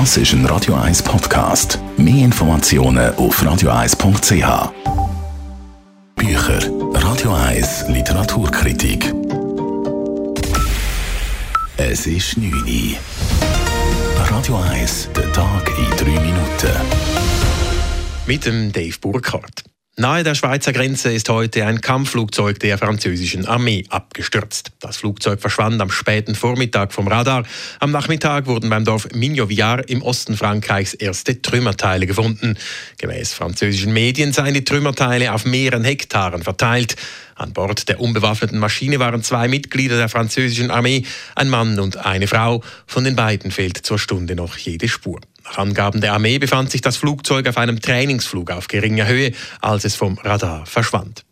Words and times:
Das 0.00 0.16
ist 0.16 0.32
ein 0.32 0.44
Radio 0.46 0.74
1 0.74 1.04
Podcast. 1.04 1.78
Mehr 1.96 2.24
Informationen 2.24 3.14
auf 3.14 3.40
radio1.ch. 3.40 4.72
Bücher. 6.16 6.58
Radio 6.94 7.32
1 7.32 7.84
Literaturkritik. 7.90 9.14
Es 11.76 12.08
ist 12.08 12.36
9 12.36 12.52
Uhr. 12.52 12.96
Radio 14.30 14.56
1, 14.56 15.10
der 15.14 15.32
Tag 15.32 15.70
in 15.78 15.96
3 15.96 16.20
Minuten. 16.20 16.72
Mit 18.26 18.46
dem 18.46 18.72
Dave 18.72 18.98
Burkhardt. 19.00 19.62
Nahe 19.96 20.24
der 20.24 20.34
Schweizer 20.34 20.72
Grenze 20.72 21.12
ist 21.12 21.28
heute 21.28 21.64
ein 21.66 21.80
Kampfflugzeug 21.80 22.58
der 22.58 22.78
französischen 22.78 23.46
Armee 23.46 23.84
abgestürzt. 23.90 24.72
Das 24.80 24.96
Flugzeug 24.96 25.40
verschwand 25.40 25.80
am 25.80 25.88
späten 25.88 26.34
Vormittag 26.34 26.92
vom 26.92 27.06
Radar. 27.06 27.44
Am 27.78 27.92
Nachmittag 27.92 28.46
wurden 28.46 28.68
beim 28.70 28.84
Dorf 28.84 29.06
Mignot-Villard 29.14 29.88
im 29.88 30.02
Osten 30.02 30.36
Frankreichs 30.36 30.94
erste 30.94 31.40
Trümmerteile 31.40 32.08
gefunden. 32.08 32.58
Gemäß 32.98 33.34
französischen 33.34 33.92
Medien 33.92 34.32
seien 34.32 34.54
die 34.54 34.64
Trümmerteile 34.64 35.32
auf 35.32 35.44
mehreren 35.44 35.84
Hektaren 35.84 36.42
verteilt. 36.42 36.96
An 37.36 37.52
Bord 37.52 37.88
der 37.88 38.00
unbewaffneten 38.00 38.58
Maschine 38.58 38.98
waren 38.98 39.22
zwei 39.22 39.46
Mitglieder 39.46 39.96
der 39.96 40.08
französischen 40.08 40.72
Armee, 40.72 41.04
ein 41.36 41.48
Mann 41.48 41.78
und 41.78 41.98
eine 41.98 42.26
Frau. 42.26 42.64
Von 42.88 43.04
den 43.04 43.14
beiden 43.14 43.52
fehlt 43.52 43.76
zur 43.86 44.00
Stunde 44.00 44.34
noch 44.34 44.56
jede 44.56 44.88
Spur. 44.88 45.20
Nach 45.44 45.58
Angaben 45.58 46.00
der 46.00 46.14
Armee 46.14 46.38
befand 46.38 46.70
sich 46.70 46.80
das 46.80 46.96
Flugzeug 46.96 47.46
auf 47.48 47.58
einem 47.58 47.80
Trainingsflug 47.80 48.50
auf 48.50 48.68
geringer 48.68 49.06
Höhe, 49.06 49.32
als 49.60 49.84
es 49.84 49.94
vom 49.94 50.18
Radar 50.18 50.66
verschwand. 50.66 51.24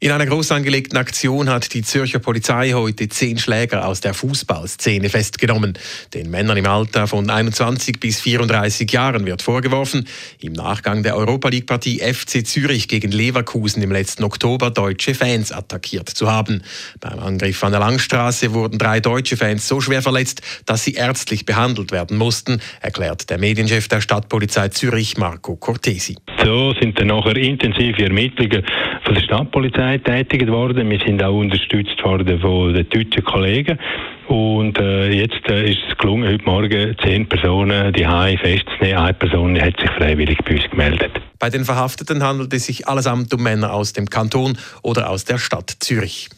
In 0.00 0.12
einer 0.12 0.26
groß 0.26 0.52
angelegten 0.52 0.96
Aktion 0.96 1.50
hat 1.50 1.74
die 1.74 1.82
Zürcher 1.82 2.20
Polizei 2.20 2.70
heute 2.70 3.08
zehn 3.08 3.36
Schläger 3.36 3.84
aus 3.84 4.00
der 4.00 4.14
Fußballszene 4.14 5.08
festgenommen. 5.08 5.76
Den 6.14 6.30
Männern 6.30 6.56
im 6.56 6.66
Alter 6.66 7.08
von 7.08 7.28
21 7.28 7.98
bis 7.98 8.20
34 8.20 8.88
Jahren 8.92 9.26
wird 9.26 9.42
vorgeworfen, 9.42 10.06
im 10.40 10.52
Nachgang 10.52 11.02
der 11.02 11.16
Europa 11.16 11.48
League-Partie 11.48 11.98
FC 11.98 12.46
Zürich 12.46 12.86
gegen 12.86 13.10
Leverkusen 13.10 13.82
im 13.82 13.90
letzten 13.90 14.22
Oktober 14.22 14.70
deutsche 14.70 15.16
Fans 15.16 15.50
attackiert 15.50 16.08
zu 16.08 16.30
haben. 16.30 16.62
Beim 17.00 17.18
Angriff 17.18 17.64
an 17.64 17.72
der 17.72 17.80
Langstraße 17.80 18.54
wurden 18.54 18.78
drei 18.78 19.00
deutsche 19.00 19.36
Fans 19.36 19.66
so 19.66 19.80
schwer 19.80 20.00
verletzt, 20.00 20.42
dass 20.64 20.84
sie 20.84 20.94
ärztlich 20.94 21.44
behandelt 21.44 21.90
werden 21.90 22.18
mussten, 22.18 22.60
erklärt 22.80 23.30
der 23.30 23.38
Medienchef 23.38 23.88
der 23.88 24.00
Stadtpolizei 24.00 24.68
Zürich, 24.68 25.16
Marco 25.16 25.56
Cortesi. 25.56 26.14
So 26.44 26.72
sind 26.80 27.00
dann 27.00 27.08
nachher 27.08 27.36
intensive 27.36 28.04
Ermittlungen 28.04 28.64
von 29.08 29.14
der 29.14 29.22
Stadtpolizei 29.22 29.96
tätigt 29.96 30.48
worden. 30.48 30.90
Wir 30.90 31.00
sind 31.00 31.22
auch 31.22 31.34
unterstützt 31.34 32.04
worden 32.04 32.38
von 32.40 32.74
den 32.74 32.86
deutschen 32.90 33.24
Kollegen. 33.24 33.78
Und 34.26 34.78
äh, 34.78 35.10
jetzt 35.10 35.48
äh, 35.48 35.70
ist 35.70 35.78
es 35.88 35.96
gelungen, 35.96 36.30
heute 36.30 36.44
Morgen 36.44 36.94
zehn 37.02 37.26
Personen 37.26 37.90
die 37.94 38.04
festzunehmen. 38.04 38.98
Eine 38.98 39.14
Person 39.14 39.58
hat 39.58 39.80
sich 39.80 39.90
freiwillig 39.92 40.36
bei 40.44 40.56
uns 40.56 40.70
gemeldet. 40.70 41.12
Bei 41.38 41.48
den 41.48 41.64
Verhafteten 41.64 42.22
handelt 42.22 42.52
es 42.52 42.66
sich 42.66 42.86
allesamt 42.86 43.32
um 43.32 43.42
Männer 43.42 43.72
aus 43.72 43.94
dem 43.94 44.10
Kanton 44.10 44.58
oder 44.82 45.08
aus 45.08 45.24
der 45.24 45.38
Stadt 45.38 45.74
Zürich. 45.80 46.28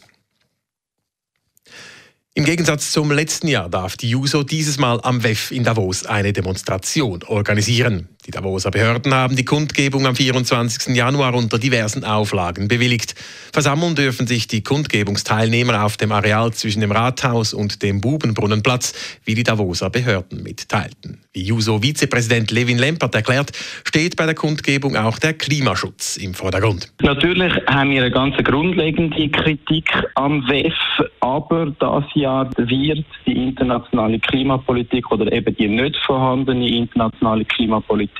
Im 2.33 2.45
Gegensatz 2.45 2.93
zum 2.93 3.11
letzten 3.11 3.49
Jahr 3.49 3.67
darf 3.67 3.97
die 3.97 4.11
JUSO 4.11 4.43
dieses 4.43 4.77
Mal 4.77 5.01
am 5.03 5.25
WEF 5.25 5.51
in 5.51 5.65
Davos 5.65 6.05
eine 6.05 6.31
Demonstration 6.31 7.23
organisieren. 7.23 8.07
Die 8.27 8.29
Davoser 8.29 8.69
Behörden 8.69 9.15
haben 9.15 9.35
die 9.35 9.45
Kundgebung 9.45 10.05
am 10.05 10.15
24. 10.15 10.95
Januar 10.95 11.33
unter 11.33 11.57
diversen 11.57 12.03
Auflagen 12.03 12.67
bewilligt. 12.67 13.15
Versammeln 13.51 13.95
dürfen 13.95 14.27
sich 14.27 14.47
die 14.47 14.63
Kundgebungsteilnehmer 14.63 15.83
auf 15.83 15.97
dem 15.97 16.11
Areal 16.11 16.53
zwischen 16.53 16.81
dem 16.81 16.91
Rathaus 16.91 17.51
und 17.51 17.81
dem 17.81 17.99
Bubenbrunnenplatz, 17.99 18.93
wie 19.25 19.33
die 19.33 19.41
Davoser 19.41 19.89
Behörden 19.89 20.43
mitteilten. 20.43 21.21
Wie 21.33 21.45
JUSO-Vizepräsident 21.45 22.51
Levin 22.51 22.77
Lempert 22.77 23.15
erklärt, 23.15 23.53
steht 23.85 24.17
bei 24.17 24.25
der 24.25 24.35
Kundgebung 24.35 24.97
auch 24.97 25.17
der 25.17 25.33
Klimaschutz 25.33 26.17
im 26.17 26.35
Vordergrund. 26.35 26.91
Natürlich 27.01 27.53
haben 27.65 27.89
wir 27.89 28.03
eine 28.03 28.11
ganz 28.11 28.35
grundlegende 28.43 29.29
Kritik 29.29 29.89
am 30.13 30.47
WEF, 30.47 30.75
aber 31.21 31.73
das 31.79 32.03
Jahr 32.13 32.51
wird 32.57 33.05
die 33.25 33.31
internationale 33.31 34.19
Klimapolitik 34.19 35.09
oder 35.11 35.31
eben 35.31 35.55
die 35.55 35.69
nicht 35.69 35.97
vorhandene 36.05 36.67
internationale 36.67 37.45
Klimapolitik 37.45 38.10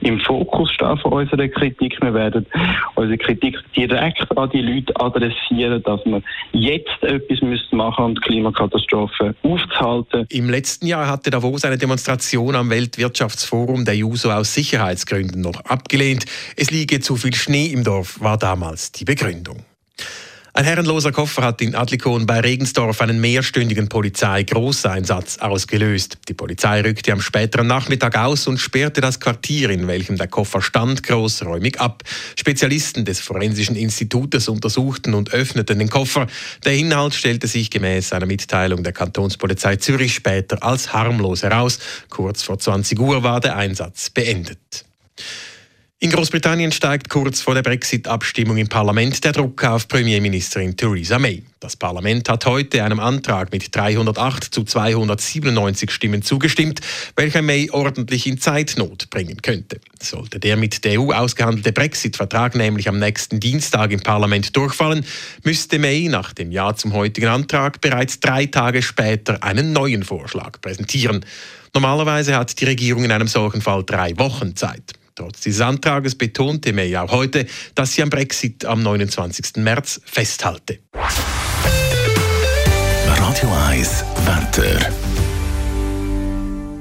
im 0.00 0.20
Fokus 0.20 0.70
stehen 0.72 0.98
von 0.98 1.12
unserer 1.12 1.48
Kritik. 1.48 1.96
Wir 2.00 2.14
werden 2.14 2.46
unsere 2.94 3.18
Kritik 3.18 3.58
direkt 3.76 4.36
an 4.36 4.50
die 4.50 4.60
Leute 4.60 4.94
adressieren, 5.00 5.82
dass 5.82 6.04
wir 6.04 6.22
jetzt 6.52 7.02
etwas 7.02 7.40
müssen 7.42 7.76
machen, 7.76 8.04
um 8.04 8.14
die 8.14 8.20
Klimakatastrophe 8.20 9.34
aufzuhalten. 9.42 10.26
Im 10.30 10.50
letzten 10.50 10.86
Jahr 10.86 11.08
hatte 11.08 11.30
Davos 11.30 11.64
eine 11.64 11.78
Demonstration 11.78 12.54
am 12.54 12.70
Weltwirtschaftsforum 12.70 13.84
der 13.84 13.96
JUSO 13.96 14.30
aus 14.30 14.54
Sicherheitsgründen 14.54 15.40
noch 15.40 15.64
abgelehnt. 15.64 16.24
Es 16.56 16.70
liege 16.70 17.00
zu 17.00 17.16
viel 17.16 17.34
Schnee 17.34 17.66
im 17.66 17.84
Dorf, 17.84 18.20
war 18.20 18.38
damals 18.38 18.92
die 18.92 19.04
Begründung. 19.04 19.64
Ein 20.56 20.66
herrenloser 20.66 21.10
Koffer 21.10 21.42
hat 21.42 21.60
in 21.62 21.74
Adlikon 21.74 22.26
bei 22.26 22.38
Regensdorf 22.38 23.00
einen 23.00 23.20
mehrstündigen 23.20 23.88
Polizei-Großeinsatz 23.88 25.38
ausgelöst. 25.38 26.18
Die 26.28 26.34
Polizei 26.34 26.80
rückte 26.80 27.10
am 27.10 27.20
späteren 27.20 27.66
Nachmittag 27.66 28.16
aus 28.16 28.46
und 28.46 28.58
sperrte 28.58 29.00
das 29.00 29.18
Quartier, 29.18 29.70
in 29.70 29.88
welchem 29.88 30.16
der 30.16 30.28
Koffer 30.28 30.62
stand, 30.62 31.02
großräumig 31.02 31.80
ab. 31.80 32.04
Spezialisten 32.38 33.04
des 33.04 33.18
Forensischen 33.18 33.74
Institutes 33.74 34.46
untersuchten 34.46 35.14
und 35.14 35.32
öffneten 35.32 35.80
den 35.80 35.90
Koffer. 35.90 36.28
Der 36.64 36.74
Inhalt 36.74 37.14
stellte 37.14 37.48
sich 37.48 37.68
gemäß 37.68 38.12
einer 38.12 38.26
Mitteilung 38.26 38.84
der 38.84 38.92
Kantonspolizei 38.92 39.74
Zürich 39.74 40.14
später 40.14 40.62
als 40.62 40.92
harmlos 40.92 41.42
heraus. 41.42 41.80
Kurz 42.10 42.44
vor 42.44 42.60
20 42.60 43.00
Uhr 43.00 43.24
war 43.24 43.40
der 43.40 43.56
Einsatz 43.56 44.08
beendet. 44.08 44.84
In 46.04 46.10
Großbritannien 46.10 46.70
steigt 46.70 47.08
kurz 47.08 47.40
vor 47.40 47.54
der 47.54 47.62
Brexit-Abstimmung 47.62 48.58
im 48.58 48.68
Parlament 48.68 49.24
der 49.24 49.32
Druck 49.32 49.64
auf 49.64 49.88
Premierministerin 49.88 50.76
Theresa 50.76 51.18
May. 51.18 51.42
Das 51.60 51.76
Parlament 51.76 52.28
hat 52.28 52.44
heute 52.44 52.84
einem 52.84 53.00
Antrag 53.00 53.50
mit 53.50 53.74
308 53.74 54.44
zu 54.44 54.64
297 54.64 55.90
Stimmen 55.90 56.20
zugestimmt, 56.20 56.82
welcher 57.16 57.40
May 57.40 57.70
ordentlich 57.70 58.26
in 58.26 58.38
Zeitnot 58.38 59.08
bringen 59.08 59.40
könnte. 59.40 59.80
Sollte 59.98 60.38
der 60.38 60.58
mit 60.58 60.84
der 60.84 61.00
EU 61.00 61.10
ausgehandelte 61.10 61.72
Brexit-Vertrag 61.72 62.54
nämlich 62.54 62.86
am 62.86 62.98
nächsten 62.98 63.40
Dienstag 63.40 63.90
im 63.90 64.00
Parlament 64.00 64.54
durchfallen, 64.54 65.06
müsste 65.42 65.78
May 65.78 66.08
nach 66.08 66.34
dem 66.34 66.52
Ja 66.52 66.76
zum 66.76 66.92
heutigen 66.92 67.28
Antrag 67.28 67.80
bereits 67.80 68.20
drei 68.20 68.44
Tage 68.44 68.82
später 68.82 69.42
einen 69.42 69.72
neuen 69.72 70.02
Vorschlag 70.02 70.60
präsentieren. 70.60 71.24
Normalerweise 71.72 72.36
hat 72.36 72.60
die 72.60 72.66
Regierung 72.66 73.04
in 73.04 73.10
einem 73.10 73.26
solchen 73.26 73.62
Fall 73.62 73.84
drei 73.84 74.18
Wochen 74.18 74.54
Zeit. 74.54 74.92
Trotz 75.14 75.42
dieses 75.42 75.60
Antrages 75.60 76.16
betonte 76.16 76.72
May 76.72 76.96
auch 76.96 77.12
heute, 77.12 77.46
dass 77.74 77.92
sie 77.92 78.02
am 78.02 78.10
Brexit 78.10 78.64
am 78.64 78.82
29. 78.82 79.56
März 79.56 80.00
festhalte. 80.04 80.80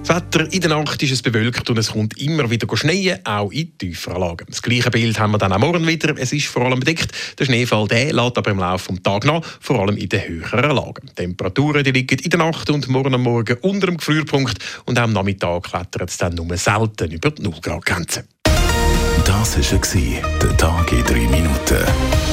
Das 0.05 0.17
Wetter 0.17 0.51
in 0.51 0.59
der 0.59 0.71
Nacht 0.71 1.01
ist 1.01 1.13
es 1.13 1.21
bewölkt 1.21 1.69
und 1.69 1.77
es 1.77 1.91
kommt 1.91 2.19
immer 2.19 2.49
wieder 2.49 2.67
schneien, 2.75 3.25
auch 3.25 3.49
in 3.51 3.77
tieferen 3.77 4.19
Lagen. 4.19 4.47
Das 4.49 4.61
gleiche 4.61 4.91
Bild 4.91 5.17
haben 5.17 5.31
wir 5.31 5.37
dann 5.37 5.53
am 5.53 5.61
Morgen 5.61 5.87
wieder. 5.87 6.13
Es 6.17 6.33
ist 6.33 6.47
vor 6.47 6.63
allem 6.63 6.81
bedeckt. 6.81 7.09
Der 7.39 7.45
Schneefall 7.45 7.87
der 7.87 8.11
lädt 8.11 8.37
aber 8.37 8.51
im 8.51 8.59
Laufe 8.59 8.91
des 8.91 9.01
Tages 9.01 9.31
nach, 9.31 9.41
vor 9.61 9.79
allem 9.79 9.95
in 9.95 10.09
den 10.09 10.27
höheren 10.27 10.75
Lagen. 10.75 11.07
Die 11.07 11.15
Temperaturen 11.15 11.85
die 11.85 11.91
liegen 11.91 12.19
in 12.19 12.29
der 12.29 12.39
Nacht 12.39 12.69
und 12.69 12.89
morgen 12.89 13.13
am 13.13 13.23
Morgen 13.23 13.55
unter 13.61 13.87
dem 13.87 13.95
Gefrierpunkt 13.95 14.57
und 14.83 14.99
am 14.99 15.13
Nachmittag 15.13 15.63
klettert 15.63 16.09
es 16.09 16.17
dann 16.17 16.35
nur 16.35 16.57
selten 16.57 17.09
über 17.09 17.31
die 17.31 17.43
0 17.43 17.53
Grad 17.61 17.85
Grenze. 17.85 18.25
Das 19.23 19.55
war 19.55 20.29
der 20.41 20.57
Tag 20.57 20.91
in 20.91 21.03
3 21.05 21.13
Minuten. 21.29 22.32